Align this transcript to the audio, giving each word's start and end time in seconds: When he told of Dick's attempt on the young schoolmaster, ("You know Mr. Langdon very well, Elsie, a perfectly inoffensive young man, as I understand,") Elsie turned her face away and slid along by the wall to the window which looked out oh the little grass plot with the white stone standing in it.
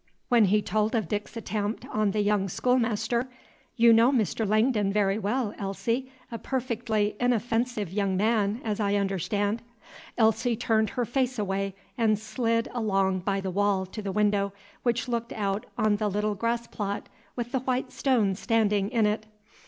When 0.29 0.45
he 0.45 0.63
told 0.63 0.95
of 0.95 1.07
Dick's 1.07 1.37
attempt 1.37 1.85
on 1.89 2.09
the 2.09 2.21
young 2.21 2.49
schoolmaster, 2.49 3.29
("You 3.75 3.93
know 3.93 4.11
Mr. 4.11 4.47
Langdon 4.49 4.91
very 4.91 5.19
well, 5.19 5.53
Elsie, 5.59 6.11
a 6.31 6.39
perfectly 6.39 7.15
inoffensive 7.19 7.93
young 7.93 8.17
man, 8.17 8.61
as 8.63 8.79
I 8.79 8.95
understand,") 8.95 9.61
Elsie 10.17 10.55
turned 10.55 10.89
her 10.97 11.05
face 11.05 11.37
away 11.37 11.75
and 11.99 12.17
slid 12.17 12.67
along 12.73 13.19
by 13.19 13.41
the 13.41 13.51
wall 13.51 13.85
to 13.85 14.01
the 14.01 14.11
window 14.11 14.53
which 14.81 15.07
looked 15.07 15.33
out 15.33 15.67
oh 15.77 15.89
the 15.89 16.09
little 16.09 16.33
grass 16.33 16.65
plot 16.65 17.07
with 17.35 17.51
the 17.51 17.59
white 17.59 17.91
stone 17.91 18.33
standing 18.33 18.89
in 18.89 19.05
it. 19.05 19.27